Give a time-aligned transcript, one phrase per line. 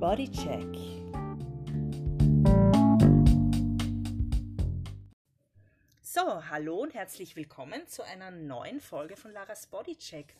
[0.00, 0.64] Bodycheck.
[6.00, 10.34] So, hallo und herzlich willkommen zu einer neuen Folge von Laras Bodycheck.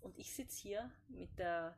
[0.00, 1.76] Und ich sitze hier mit der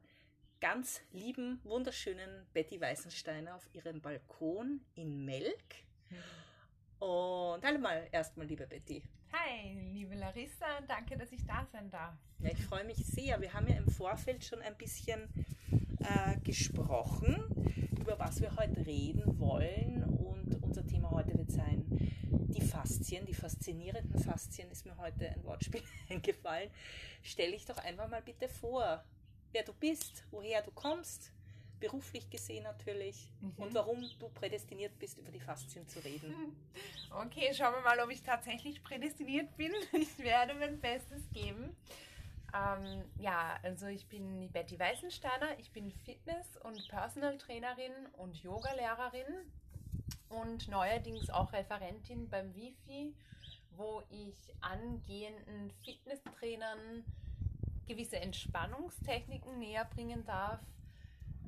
[0.60, 5.82] ganz lieben, wunderschönen Betty Weißensteiner auf ihrem Balkon in Melk.
[7.00, 9.02] Und hallo mal erstmal, liebe Betty.
[9.32, 12.14] Hi, liebe Larissa, danke, dass ich da sein darf.
[12.38, 13.40] Ja, ich freue mich sehr.
[13.40, 15.28] Wir haben ja im Vorfeld schon ein bisschen
[16.00, 17.36] äh, gesprochen,
[17.98, 20.04] über was wir heute reden wollen.
[20.04, 21.84] Und unser Thema heute wird sein
[22.56, 26.70] die Faszien, die faszinierenden Faszien, ist mir heute ein Wortspiel eingefallen.
[27.22, 29.04] Stell dich doch einfach mal bitte vor,
[29.52, 31.32] wer du bist, woher du kommst,
[31.78, 33.52] beruflich gesehen natürlich mhm.
[33.56, 36.34] und warum du prädestiniert bist, über die Faszien zu reden.
[37.08, 39.72] Okay, schauen wir mal, ob ich tatsächlich prädestiniert bin.
[39.92, 41.74] Ich werde mein Bestes geben.
[42.56, 48.36] Ähm, ja, also ich bin die Betty Weißensteiner, ich bin Fitness- und Personal Trainerin und
[48.42, 49.26] Yogalehrerin
[50.28, 53.14] und neuerdings auch Referentin beim Wifi,
[53.76, 57.04] wo ich angehenden Fitnesstrainern
[57.86, 60.60] gewisse Entspannungstechniken näher bringen darf.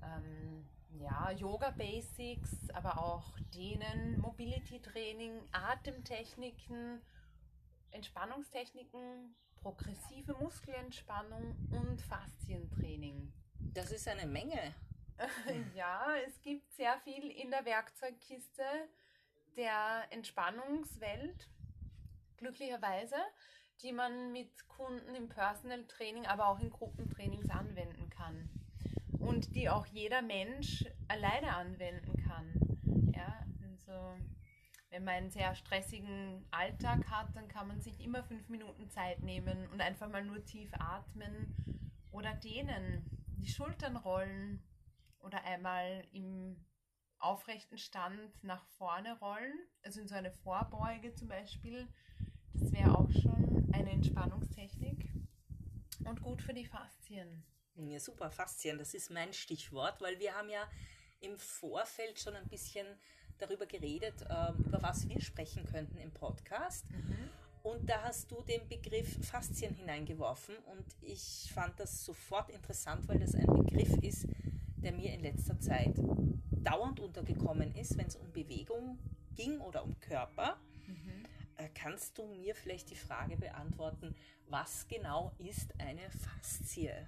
[0.02, 0.66] Ähm,
[1.00, 7.00] ja, Yoga Basics, aber auch Dehnen, Mobility Training, Atemtechniken,
[7.92, 13.32] Entspannungstechniken, progressive Muskelentspannung und Faszientraining.
[13.74, 14.74] Das ist eine Menge.
[15.74, 18.62] ja, es gibt sehr viel in der Werkzeugkiste
[19.56, 21.48] der Entspannungswelt,
[22.36, 23.16] glücklicherweise,
[23.82, 28.48] die man mit Kunden im Personal Training, aber auch in Gruppentrainings anwenden kann.
[29.18, 33.12] Und die auch jeder Mensch alleine anwenden kann.
[33.14, 34.16] Ja, also
[34.90, 39.22] wenn man einen sehr stressigen Alltag hat, dann kann man sich immer fünf Minuten Zeit
[39.22, 41.54] nehmen und einfach mal nur tief atmen
[42.10, 43.04] oder dehnen,
[43.36, 44.62] die Schultern rollen
[45.18, 46.64] oder einmal im
[47.18, 51.88] aufrechten Stand nach vorne rollen, also in so eine Vorbeuge zum Beispiel.
[52.54, 55.12] Das wäre auch schon eine Entspannungstechnik
[56.04, 57.44] und gut für die Faszien.
[57.74, 60.68] Ja, super, Faszien, das ist mein Stichwort, weil wir haben ja
[61.20, 62.86] im Vorfeld schon ein bisschen
[63.38, 66.90] darüber geredet, ähm, über was wir sprechen könnten im Podcast.
[66.90, 67.30] Mhm.
[67.62, 73.18] Und da hast du den Begriff Faszien hineingeworfen und ich fand das sofort interessant, weil
[73.18, 74.26] das ein Begriff ist,
[74.76, 75.94] der mir in letzter Zeit
[76.50, 78.98] dauernd untergekommen ist, wenn es um Bewegung
[79.34, 80.58] ging oder um Körper.
[80.86, 81.24] Mhm.
[81.56, 84.14] Äh, kannst du mir vielleicht die Frage beantworten,
[84.48, 87.06] was genau ist eine Faszie?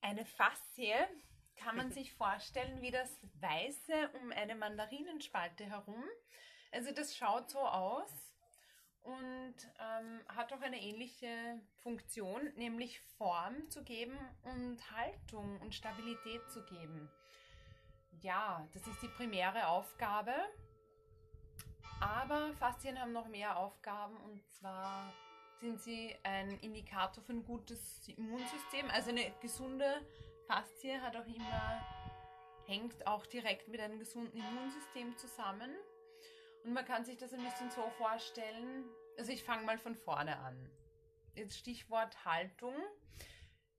[0.00, 0.94] Eine Faszie
[1.58, 6.04] kann man sich vorstellen wie das Weiße um eine Mandarinenspalte herum.
[6.72, 8.10] Also das schaut so aus
[9.02, 16.48] und ähm, hat auch eine ähnliche Funktion, nämlich Form zu geben und Haltung und Stabilität
[16.50, 17.10] zu geben.
[18.20, 20.34] Ja, das ist die primäre Aufgabe.
[22.00, 25.12] Aber Faszien haben noch mehr Aufgaben und zwar
[25.60, 30.00] sind sie ein Indikator für ein gutes Immunsystem, also eine gesunde
[30.48, 31.86] Faszie hat auch immer,
[32.64, 35.70] hängt auch direkt mit einem gesunden Immunsystem zusammen.
[36.64, 38.84] Und man kann sich das ein bisschen so vorstellen,
[39.18, 40.70] also ich fange mal von vorne an.
[41.34, 42.74] Jetzt Stichwort Haltung.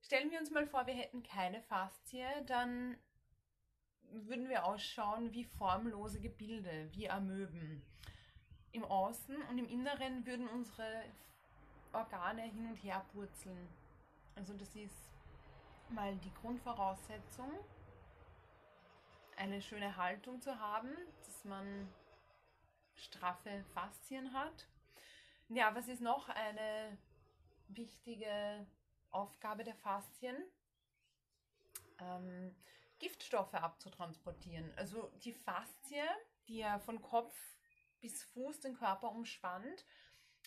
[0.02, 2.98] Stellen wir uns mal vor, wir hätten keine Faszie, dann
[4.12, 7.84] würden wir ausschauen wie formlose Gebilde, wie Amöben.
[8.72, 11.04] Im Außen und im Inneren würden unsere
[11.94, 13.68] Organe hin und her purzeln.
[14.36, 15.10] Also das ist
[15.92, 17.52] mal die Grundvoraussetzung,
[19.38, 20.90] eine schöne Haltung zu haben,
[21.26, 21.92] dass man
[22.96, 24.68] straffe Faszien hat.
[25.48, 26.98] Ja, was ist noch eine
[27.70, 28.68] wichtige
[29.12, 30.36] Aufgabe der Faszien?
[32.00, 32.56] Ähm,
[33.00, 34.72] Giftstoffe abzutransportieren.
[34.76, 36.04] Also die Faszie,
[36.48, 37.36] die ja von Kopf
[38.02, 39.86] bis Fuß den Körper umspannt,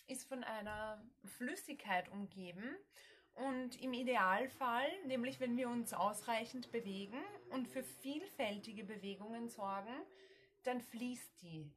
[0.07, 2.75] ist von einer Flüssigkeit umgeben
[3.35, 9.95] und im Idealfall, nämlich wenn wir uns ausreichend bewegen und für vielfältige Bewegungen sorgen,
[10.63, 11.71] dann fließt die.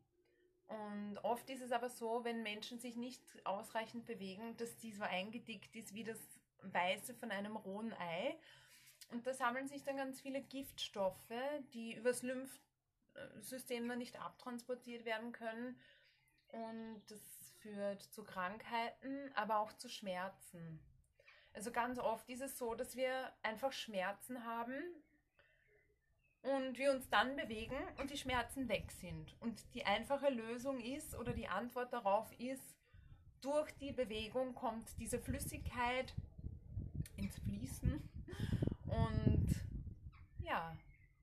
[0.69, 5.05] Und oft ist es aber so, wenn Menschen sich nicht ausreichend bewegen, dass die so
[5.05, 6.19] eingedickt ist wie das
[6.63, 8.37] Weiße von einem rohen Ei.
[9.13, 11.33] Und da sammeln sich dann ganz viele Giftstoffe,
[11.73, 15.79] die übers Lymphsystem dann nicht abtransportiert werden können.
[16.49, 17.21] Und das
[17.61, 20.81] führt zu Krankheiten, aber auch zu Schmerzen.
[21.57, 24.75] Also ganz oft ist es so, dass wir einfach Schmerzen haben
[26.43, 29.35] und wir uns dann bewegen und die Schmerzen weg sind.
[29.41, 32.77] Und die einfache Lösung ist oder die Antwort darauf ist,
[33.41, 36.13] durch die Bewegung kommt diese Flüssigkeit
[37.17, 38.07] ins Fließen
[38.89, 39.49] und
[40.41, 40.77] ja,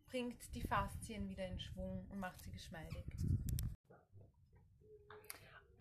[0.08, 3.06] bringt die Faszien wieder in Schwung und macht sie geschmeidig.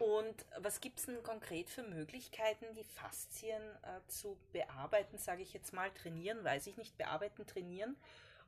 [0.02, 5.52] Und was gibt es denn konkret für Möglichkeiten, die Faszien äh, zu bearbeiten, sage ich
[5.52, 7.94] jetzt mal, trainieren, weiß ich nicht, bearbeiten, trainieren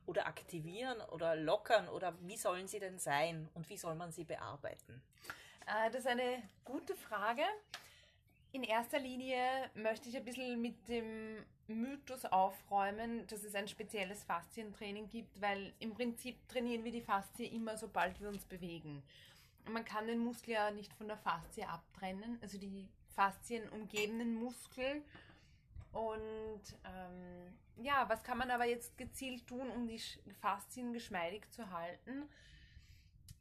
[0.05, 4.25] oder aktivieren oder lockern oder wie sollen sie denn sein und wie soll man sie
[4.25, 5.01] bearbeiten?
[5.65, 7.43] Äh, das ist eine gute Frage.
[8.51, 9.39] In erster Linie
[9.75, 11.37] möchte ich ein bisschen mit dem
[11.67, 17.47] Mythos aufräumen, dass es ein spezielles Faszientraining gibt, weil im Prinzip trainieren wir die Faszie
[17.47, 19.01] immer, sobald wir uns bewegen.
[19.69, 25.03] Man kann den Muskel ja nicht von der Faszie abtrennen, also die Faszien umgebenden Muskel.
[25.91, 27.53] Und ähm,
[27.83, 30.01] ja, was kann man aber jetzt gezielt tun, um die
[30.41, 32.23] Faszien geschmeidig zu halten?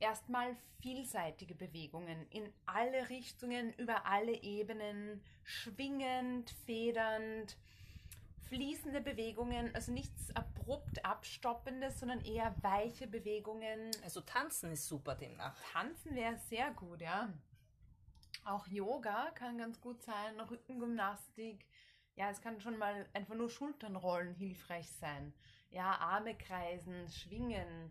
[0.01, 7.57] Erstmal vielseitige Bewegungen in alle Richtungen, über alle Ebenen, schwingend, federnd,
[8.49, 13.91] fließende Bewegungen, also nichts abrupt abstoppendes, sondern eher weiche Bewegungen.
[14.03, 15.57] Also tanzen ist super demnach.
[15.73, 17.33] Tanzen wäre sehr gut, ja.
[18.45, 21.67] Auch Yoga kann ganz gut sein, Rückengymnastik.
[22.17, 25.33] Ja, es kann schon mal einfach nur Schulternrollen hilfreich sein.
[25.71, 27.91] Ja, Arme kreisen, schwingen.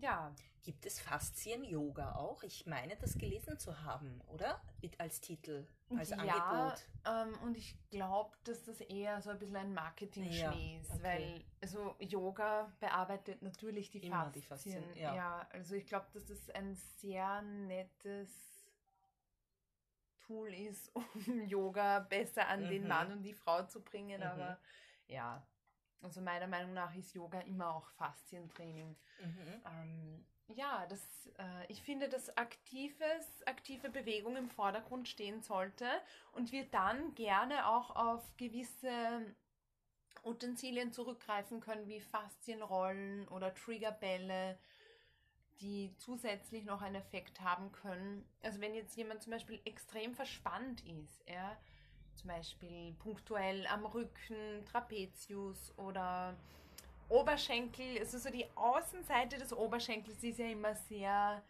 [0.00, 0.34] Ja.
[0.62, 2.42] Gibt es Faszien-Yoga auch?
[2.44, 4.62] Ich meine, das gelesen zu haben, oder?
[4.80, 5.66] Mit als Titel,
[5.96, 6.86] als ja, Angebot.
[7.04, 11.02] Ähm, und ich glaube, dass das eher so ein bisschen ein Marketing-Schmäh Ja, ist, okay.
[11.02, 14.32] weil also Yoga bearbeitet natürlich die Immer Faszien.
[14.34, 15.46] die Faszien, ja.
[15.50, 18.30] also ich glaube, dass das ein sehr nettes
[20.20, 22.88] Tool ist, um Yoga besser an den Mhm.
[22.88, 24.20] Mann und die Frau zu bringen.
[24.20, 24.26] Mhm.
[24.26, 24.58] Aber
[25.08, 25.44] ja,
[26.02, 28.96] also meiner Meinung nach ist Yoga immer auch Faszientraining.
[29.20, 29.62] Mhm.
[29.64, 31.00] Ähm, ja, das,
[31.38, 35.88] äh, ich finde, dass aktives, aktive Bewegung im Vordergrund stehen sollte
[36.32, 39.34] und wir dann gerne auch auf gewisse
[40.24, 44.58] Utensilien zurückgreifen können, wie Faszienrollen oder Triggerbälle,
[45.60, 48.28] die zusätzlich noch einen Effekt haben können.
[48.42, 51.56] Also wenn jetzt jemand zum Beispiel extrem verspannt ist, ja,
[52.14, 56.34] zum Beispiel punktuell am Rücken, Trapezius oder
[57.08, 61.42] Oberschenkel, also so die Außenseite des Oberschenkels ist ja immer sehr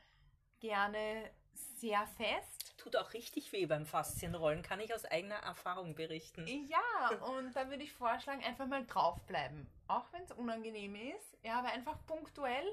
[0.59, 1.31] gerne
[1.79, 2.75] sehr fest.
[2.79, 6.47] Tut auch richtig weh beim Faszienrollen, kann ich aus eigener Erfahrung berichten.
[6.47, 9.67] Ja, und da würde ich vorschlagen, einfach mal draufbleiben.
[9.89, 11.37] Auch wenn es unangenehm ist.
[11.45, 12.67] Ja, aber einfach punktuell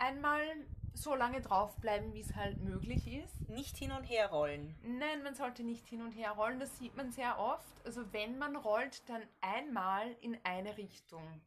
[0.00, 0.42] einmal
[0.94, 3.48] so lange draufbleiben, wie es halt möglich ist.
[3.48, 4.74] Nicht hin und her rollen.
[4.82, 7.84] Nein, man sollte nicht hin und her rollen, das sieht man sehr oft.
[7.84, 11.40] Also wenn man rollt, dann einmal in eine Richtung.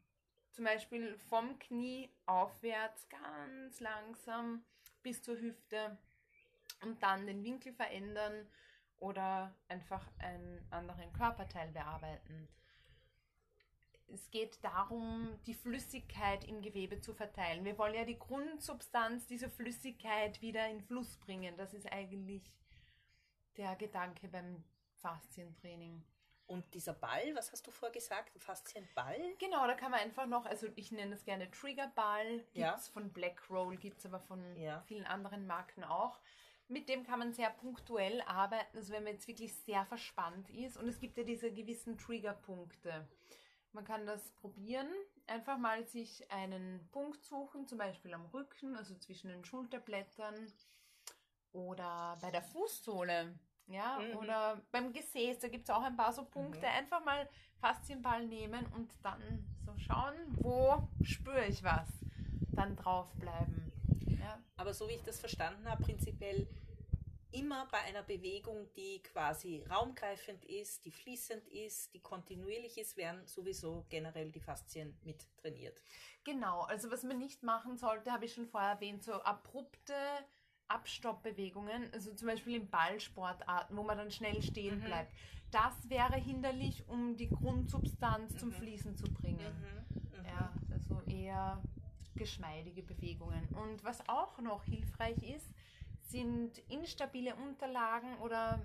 [0.51, 4.63] Zum Beispiel vom Knie aufwärts, ganz langsam
[5.01, 5.97] bis zur Hüfte
[6.83, 8.47] und dann den Winkel verändern
[8.97, 12.47] oder einfach einen anderen Körperteil bearbeiten.
[14.13, 17.65] Es geht darum, die Flüssigkeit im Gewebe zu verteilen.
[17.65, 21.57] Wir wollen ja die Grundsubstanz dieser Flüssigkeit wieder in Fluss bringen.
[21.57, 22.53] Das ist eigentlich
[23.57, 24.63] der Gedanke beim
[24.97, 26.03] Faszientraining.
[26.45, 28.31] Und dieser Ball, was hast du vorher gesagt?
[28.37, 29.17] Faszienball?
[29.39, 32.77] Genau, da kann man einfach noch, also ich nenne es gerne Triggerball, gibt es Ja.
[32.77, 34.81] von Blackroll, gibt es aber von Ja.
[34.81, 36.19] vielen anderen Marken auch.
[36.67, 40.77] Mit dem kann man sehr punktuell arbeiten, also wenn man jetzt wirklich sehr verspannt ist.
[40.77, 43.07] Und es gibt ja diese gewissen Triggerpunkte.
[43.73, 44.87] Man kann das probieren,
[45.27, 50.35] einfach mal sich einen Punkt suchen, zum Beispiel am Rücken, also zwischen den Schulterblättern
[51.51, 53.33] oder bei der Fußsohle.
[53.67, 54.17] Ja, Mhm.
[54.17, 56.59] oder beim Gesäß, da gibt es auch ein paar so Punkte.
[56.67, 56.73] Mhm.
[56.77, 59.21] Einfach mal Faszienball nehmen und dann
[59.65, 61.87] so schauen, wo spüre ich was.
[62.51, 63.71] Dann draufbleiben.
[64.19, 64.37] Ja.
[64.57, 66.47] Aber so wie ich das verstanden habe, prinzipiell
[67.33, 73.25] immer bei einer Bewegung, die quasi raumgreifend ist, die fließend ist, die kontinuierlich ist, werden
[73.27, 75.81] sowieso generell die Faszien mit trainiert.
[76.23, 79.93] Genau, also was man nicht machen sollte, habe ich schon vorher erwähnt, so abrupte
[80.67, 84.85] Abstoppbewegungen, also zum Beispiel in Ballsportarten, wo man dann schnell stehen Mhm.
[84.85, 85.11] bleibt.
[85.51, 88.53] Das wäre hinderlich, um die Grundsubstanz zum Mhm.
[88.53, 89.39] Fließen zu bringen.
[89.39, 90.25] Mhm.
[90.25, 91.61] Ja, also eher
[92.15, 93.47] geschmeidige Bewegungen.
[93.55, 95.47] Und was auch noch hilfreich ist,
[96.09, 98.61] sind instabile Unterlagen oder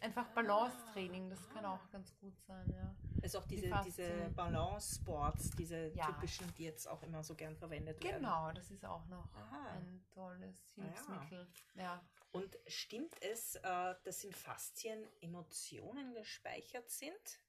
[0.00, 1.28] einfach Balancetraining.
[1.28, 2.94] Das kann auch ganz gut sein, ja.
[3.22, 3.92] Also auch Die diese, Faszien.
[3.94, 6.06] diese Balance-Sports, diese Ja.
[6.06, 8.22] typischen, die jetzt auch immer so gern verwendet werden.
[8.22, 9.72] Genau, das ist auch noch Aha.
[9.74, 10.84] ein tolles ja.
[10.84, 11.46] Hilfsmittel.
[11.74, 12.02] Ja.
[12.32, 17.40] Und stimmt es, äh, dass in Faszien Emotionen gespeichert sind?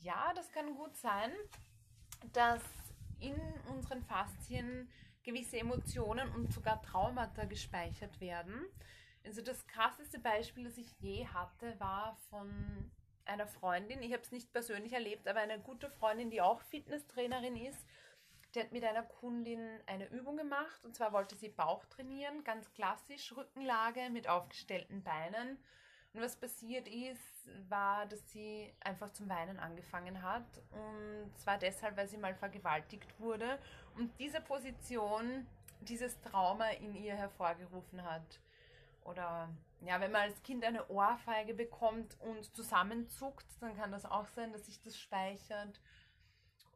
[0.00, 1.32] Ja, das kann gut sein,
[2.32, 2.62] dass
[3.20, 3.36] in
[3.70, 4.90] unseren Faszien
[5.28, 8.64] gewisse Emotionen und sogar Traumata gespeichert werden.
[9.26, 12.90] Also das krasseste Beispiel, das ich je hatte, war von
[13.26, 14.02] einer Freundin.
[14.02, 17.84] Ich habe es nicht persönlich erlebt, aber eine gute Freundin, die auch Fitnesstrainerin ist.
[18.54, 22.72] Die hat mit einer Kundin eine Übung gemacht und zwar wollte sie Bauch trainieren, ganz
[22.72, 25.58] klassisch, Rückenlage mit aufgestellten Beinen.
[26.14, 30.62] Und was passiert ist, war, dass sie einfach zum Weinen angefangen hat.
[30.70, 33.58] Und zwar deshalb, weil sie mal vergewaltigt wurde
[33.96, 35.46] und diese Position
[35.80, 38.40] dieses Trauma in ihr hervorgerufen hat.
[39.04, 39.48] Oder
[39.80, 44.52] ja, wenn man als Kind eine Ohrfeige bekommt und zusammenzuckt, dann kann das auch sein,
[44.52, 45.80] dass sich das speichert.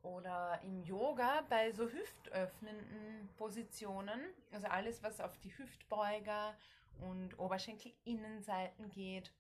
[0.03, 4.21] Oder im Yoga bei so hüftöffnenden Positionen,
[4.51, 6.55] also alles, was auf die Hüftbeuger
[7.01, 9.33] und Oberschenkelinnenseiten geht,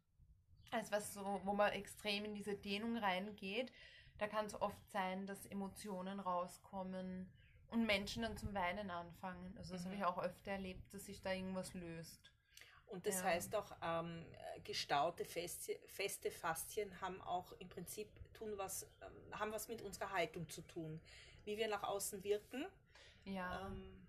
[0.71, 3.73] als was so, wo man extrem in diese Dehnung reingeht,
[4.19, 7.31] da kann es oft sein, dass Emotionen rauskommen
[7.69, 9.55] und Menschen dann zum Weinen anfangen.
[9.59, 9.87] Also das mhm.
[9.87, 12.31] habe ich auch öfter erlebt, dass sich da irgendwas löst.
[12.87, 13.25] Und das ja.
[13.25, 14.27] heißt auch, ähm,
[14.65, 20.11] gestaute feste, feste Faszien haben auch im Prinzip tun was, ähm, haben was mit unserer
[20.11, 21.01] Haltung zu tun,
[21.45, 22.67] wie wir nach außen wirken.
[23.25, 23.67] Ja.
[23.67, 24.07] Ähm,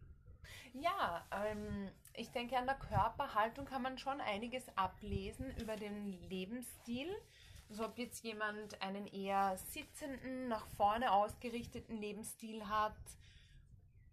[0.74, 7.10] ja, ähm, ich denke, an der Körperhaltung kann man schon einiges ablesen über den Lebensstil.
[7.70, 12.98] Also ob jetzt jemand einen eher sitzenden, nach vorne ausgerichteten Lebensstil hat,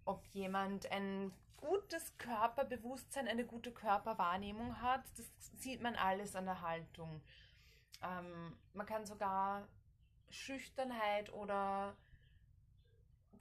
[0.04, 6.62] ob jemand ein gutes Körperbewusstsein, eine gute Körperwahrnehmung hat, das sieht man alles an der
[6.62, 7.21] Haltung.
[8.02, 9.69] Ähm, man kann sogar
[10.30, 11.95] Schüchternheit oder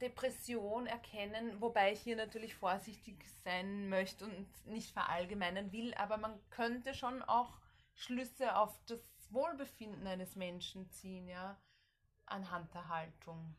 [0.02, 6.40] Depression erkennen, wobei ich hier natürlich vorsichtig sein möchte und nicht verallgemeinern will, aber man
[6.50, 7.60] könnte schon auch
[7.94, 9.02] Schlüsse auf das
[9.32, 11.60] Wohlbefinden eines Menschen ziehen, ja,
[12.26, 13.56] anhand der Haltung.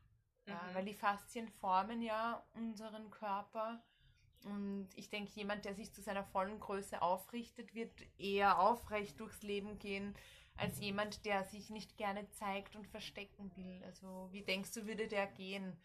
[0.47, 0.75] Ja, mhm.
[0.75, 3.82] Weil die Faszien formen ja unseren Körper
[4.44, 9.42] und ich denke, jemand, der sich zu seiner vollen Größe aufrichtet, wird eher aufrecht durchs
[9.42, 10.14] Leben gehen,
[10.56, 13.82] als jemand, der sich nicht gerne zeigt und verstecken will.
[13.85, 15.76] Also wie denkst du, würde der gehen?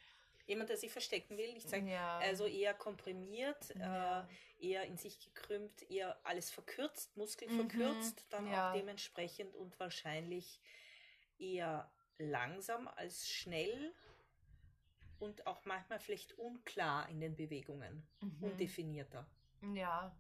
[0.46, 2.20] Jemand, der sich verstecken will, ich sage, ja.
[2.20, 4.22] also eher komprimiert, ja.
[4.22, 4.26] äh,
[4.60, 7.70] eher in sich gekrümmt, eher alles verkürzt, Muskel mhm.
[7.70, 8.70] verkürzt, dann ja.
[8.70, 10.62] auch dementsprechend und wahrscheinlich
[11.40, 13.94] eher langsam als schnell
[15.20, 18.44] und auch manchmal vielleicht unklar in den Bewegungen, mhm.
[18.44, 19.26] undefinierter.
[19.74, 20.16] Ja.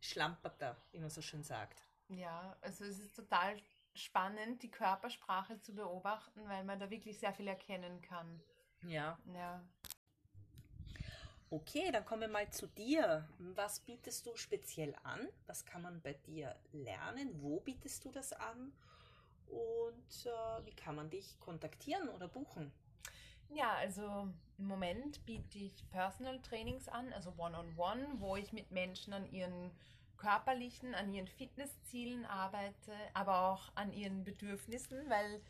[0.00, 1.82] Schlamperter, wie man so schön sagt.
[2.08, 3.56] Ja, also es ist total
[3.94, 8.42] spannend, die Körpersprache zu beobachten, weil man da wirklich sehr viel erkennen kann.
[8.86, 9.18] Ja.
[9.32, 9.62] Ja.
[11.50, 13.28] Okay, dann kommen wir mal zu dir.
[13.38, 15.28] Was bietest du speziell an?
[15.46, 17.30] Was kann man bei dir lernen?
[17.40, 18.72] Wo bietest du das an?
[19.46, 22.72] Und äh, wie kann man dich kontaktieren oder buchen?
[23.50, 28.52] Ja, also im Moment biete ich Personal Trainings an, also One-on-One, -on -one, wo ich
[28.52, 29.70] mit Menschen an ihren
[30.16, 35.40] körperlichen, an ihren Fitnesszielen arbeite, aber auch an ihren Bedürfnissen, weil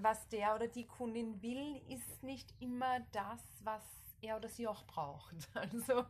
[0.00, 3.82] was der oder die Kundin will, ist nicht immer das, was
[4.20, 5.34] er oder sie auch braucht.
[5.54, 6.04] Also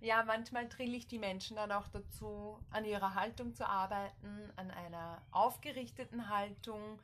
[0.00, 4.70] ja, manchmal drille ich die Menschen dann auch dazu, an ihrer Haltung zu arbeiten, an
[4.70, 7.00] einer aufgerichteten Haltung,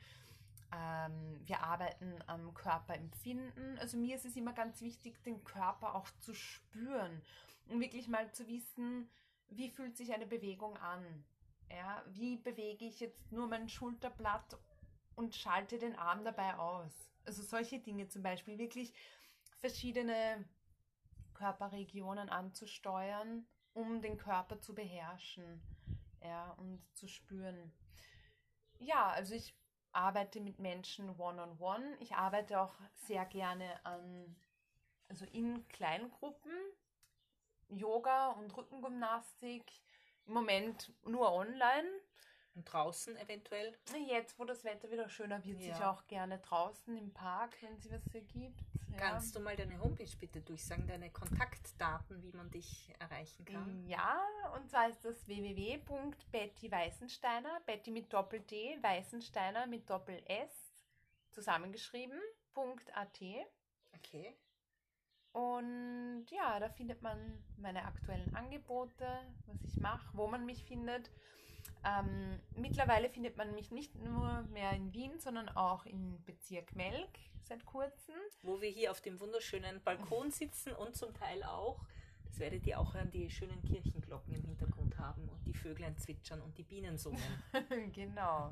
[0.73, 3.79] ähm, wir arbeiten am Körperempfinden.
[3.79, 7.23] Also mir ist es immer ganz wichtig, den Körper auch zu spüren
[7.69, 9.09] und wirklich mal zu wissen,
[9.49, 11.25] wie fühlt sich eine Bewegung an.
[11.71, 14.59] Ja, wie bewege ich jetzt nur mein Schulterblatt
[15.17, 16.93] und schalte den Arm dabei aus.
[17.25, 18.93] Also solche Dinge zum Beispiel, wirklich
[19.59, 20.45] verschiedene
[21.35, 25.63] Körperregionen anzusteuern, um den Körper zu beherrschen
[26.23, 27.73] ja, und zu spüren.
[28.79, 29.57] Ja, also ich
[29.93, 31.57] arbeite mit Menschen one-on-one.
[31.59, 31.97] -on -one.
[32.01, 34.37] Ich arbeite auch sehr gerne an,
[35.09, 36.53] also in Kleingruppen,
[37.69, 39.65] Yoga und Rückengymnastik.
[40.27, 41.89] Im Moment nur online.
[42.55, 43.77] Und draußen eventuell?
[44.07, 45.75] Jetzt, wo das Wetter wieder schöner wird, ja.
[45.75, 48.63] sich auch gerne draußen im Park, wenn es was ergibt.
[48.91, 48.99] Ja.
[48.99, 53.87] Kannst du mal deine Homepage bitte durchsagen, deine Kontaktdaten, wie man dich erreichen kann?
[53.87, 54.23] Ja,
[54.55, 60.75] und zwar ist das www.bettyweißensteiner, Betty mit Doppel-D, Weißensteiner mit Doppel-S,
[61.31, 63.23] zusammengeschrieben.at.
[63.95, 64.37] Okay.
[65.33, 69.07] Und ja, da findet man meine aktuellen Angebote,
[69.47, 71.11] was ich mache, wo man mich findet.
[71.85, 77.11] Ähm, mittlerweile findet man mich nicht nur mehr in Wien, sondern auch im Bezirk Melk
[77.43, 78.15] seit kurzem.
[78.43, 81.85] Wo wir hier auf dem wunderschönen Balkon sitzen und zum Teil auch,
[82.25, 86.41] das werdet ihr auch hören, die schönen Kirchenglocken im Hintergrund haben und die Vöglein zwitschern
[86.41, 87.21] und die Bienen summen.
[87.93, 88.51] genau.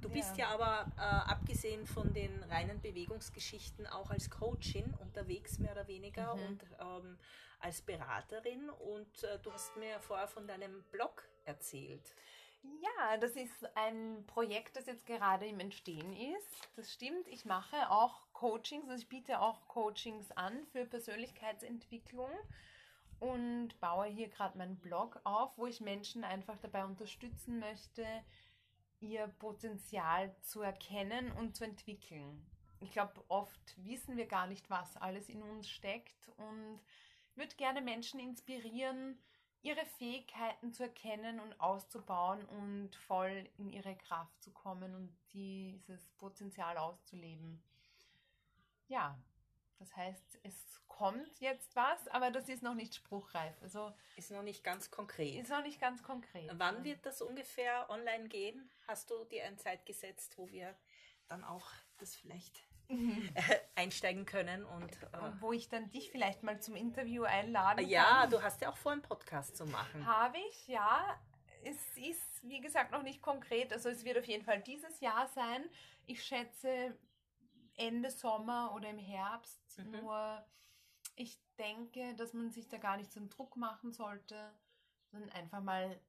[0.00, 5.58] Du bist ja, ja aber äh, abgesehen von den reinen Bewegungsgeschichten auch als Coachin unterwegs,
[5.58, 6.42] mehr oder weniger, mhm.
[6.42, 7.18] und ähm,
[7.60, 8.70] als Beraterin.
[8.70, 12.14] Und äh, du hast mir vorher von deinem Blog erzählt.
[12.62, 16.68] Ja, das ist ein Projekt, das jetzt gerade im Entstehen ist.
[16.76, 17.26] Das stimmt.
[17.28, 22.30] Ich mache auch Coachings, also ich biete auch Coachings an für Persönlichkeitsentwicklung
[23.20, 28.06] und baue hier gerade meinen Blog auf, wo ich Menschen einfach dabei unterstützen möchte,
[29.00, 32.44] ihr Potenzial zu erkennen und zu entwickeln.
[32.80, 36.80] Ich glaube, oft wissen wir gar nicht, was alles in uns steckt und
[37.34, 39.18] würde gerne Menschen inspirieren,
[39.62, 46.08] ihre Fähigkeiten zu erkennen und auszubauen und voll in ihre Kraft zu kommen und dieses
[46.18, 47.62] Potenzial auszuleben.
[48.86, 49.18] Ja,
[49.78, 53.54] das heißt, es kommt jetzt was, aber das ist noch nicht spruchreif.
[53.62, 55.40] Also ist noch nicht ganz konkret.
[55.40, 56.50] Ist noch nicht ganz konkret.
[56.54, 58.68] Wann wird das ungefähr online gehen?
[58.86, 60.74] Hast du dir eine Zeit gesetzt, wo wir
[61.28, 63.28] dann auch das vielleicht mhm.
[63.74, 68.14] einsteigen können und, äh, wo ich dann dich vielleicht mal zum Interview einladen ja, kann.
[68.22, 70.06] Ja, du hast ja auch vor, einen Podcast zu machen.
[70.06, 71.18] Habe ich, ja.
[71.64, 73.72] Es ist, wie gesagt, noch nicht konkret.
[73.72, 75.68] Also es wird auf jeden Fall dieses Jahr sein.
[76.06, 76.96] Ich schätze
[77.76, 79.60] Ende Sommer oder im Herbst.
[79.78, 79.90] Mhm.
[79.90, 80.44] Nur
[81.16, 84.52] ich denke, dass man sich da gar nicht so einen Druck machen sollte,
[85.10, 86.00] sondern einfach mal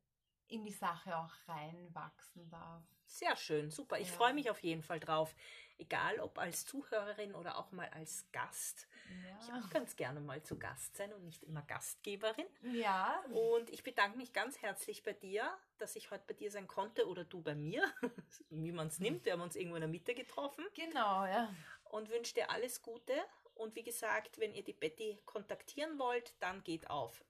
[0.49, 2.83] in die Sache auch reinwachsen darf.
[3.05, 3.99] Sehr schön, super.
[3.99, 4.13] Ich ja.
[4.13, 5.33] freue mich auf jeden Fall drauf.
[5.77, 8.87] Egal ob als Zuhörerin oder auch mal als Gast.
[9.23, 9.39] Ja.
[9.41, 12.45] Ich auch ganz gerne mal zu Gast sein und nicht immer Gastgeberin.
[12.73, 13.23] Ja.
[13.31, 17.07] Und ich bedanke mich ganz herzlich bei dir, dass ich heute bei dir sein konnte
[17.07, 17.83] oder du bei mir,
[18.49, 19.25] wie man es nimmt.
[19.25, 20.65] Wir haben uns irgendwo in der Mitte getroffen.
[20.75, 21.53] Genau, ja.
[21.85, 23.13] Und wünsche dir alles Gute.
[23.55, 27.23] Und wie gesagt, wenn ihr die Betty kontaktieren wollt, dann geht auf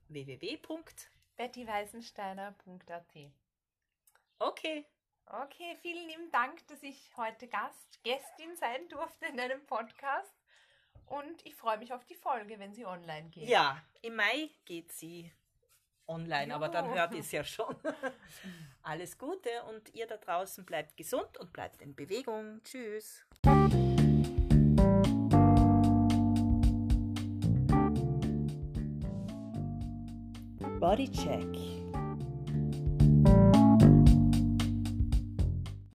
[1.36, 3.32] www.bettyweisensteiner.at.
[4.38, 4.86] Okay.
[5.26, 10.34] Okay, vielen lieben Dank, dass ich heute Gast, Gästin sein durfte in einem Podcast.
[11.06, 13.48] Und ich freue mich auf die Folge, wenn sie online geht.
[13.48, 15.32] Ja, im Mai geht sie
[16.08, 16.54] online, jo.
[16.56, 17.76] aber dann hört ihr es ja schon.
[18.82, 22.60] Alles Gute und ihr da draußen bleibt gesund und bleibt in Bewegung.
[22.64, 23.24] Tschüss.
[30.80, 31.79] Bodycheck